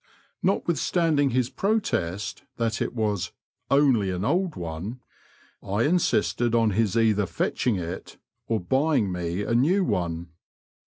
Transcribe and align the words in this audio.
Notwithstanding 0.41 1.29
his 1.29 1.51
protest 1.51 2.41
that 2.57 2.81
it 2.81 2.95
was 2.95 3.33
'*only 3.69 4.09
an 4.09 4.25
old 4.25 4.55
one," 4.55 4.99
I 5.61 5.83
insisted 5.83 6.55
on 6.55 6.71
his 6.71 6.97
either 6.97 7.27
fetching 7.27 7.75
it 7.75 8.17
or 8.47 8.59
buying 8.59 9.11
me 9.11 9.43
a 9.43 9.53
new 9.53 9.83
one. 9.83 10.29